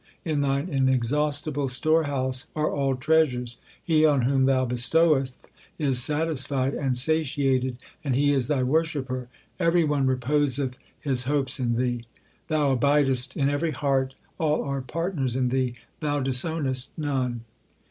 In 0.25 0.41
Thine 0.41 0.67
inexhaustible 0.67 1.67
storehouse 1.67 2.47
are 2.55 2.71
all 2.71 2.95
treasures. 2.95 3.59
He 3.83 4.03
on 4.03 4.23
whom 4.23 4.45
Thou 4.45 4.65
bestoweth 4.65 5.37
is 5.77 6.01
satisfied 6.01 6.73
and 6.73 6.97
satiated, 6.97 7.77
and 8.03 8.15
he 8.15 8.31
is 8.31 8.47
Thy 8.47 8.63
worshipper. 8.63 9.27
Every 9.59 9.83
one 9.83 10.07
reposeth 10.07 10.79
his 10.99 11.25
hopes 11.25 11.59
in 11.59 11.75
Thee. 11.75 12.03
Thou 12.47 12.75
abidest 12.75 13.37
in 13.37 13.47
every 13.47 13.69
heart, 13.73 14.15
All 14.39 14.63
are 14.63 14.81
partners 14.81 15.35
in 15.35 15.49
Thee; 15.49 15.75
Thou 15.99 16.19
disownest 16.23 16.87
none. 16.97 17.41